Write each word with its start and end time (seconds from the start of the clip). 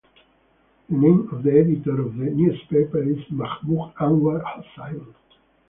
The 0.89 0.95
name 0.97 1.29
of 1.31 1.43
the 1.43 1.51
editor 1.59 2.01
of 2.01 2.17
the 2.17 2.23
newspaper 2.31 3.03
is 3.03 3.19
Mahmud 3.29 3.93
Anwar 3.99 4.41
Hossain. 4.41 5.13